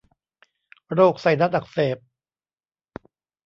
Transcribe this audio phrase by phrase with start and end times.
[0.93, 1.97] โรคไซนัสอักเสบ